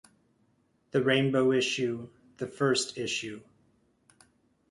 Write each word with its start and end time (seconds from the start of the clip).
"The 0.89 1.03
Rainbow 1.03 1.51
Issue", 1.51 2.09
"The 2.37 2.47
First 2.47 2.97
Issue". 2.97 3.41